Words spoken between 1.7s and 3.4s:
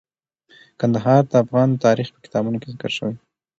تاریخ په کتابونو کې ذکر شوی دي.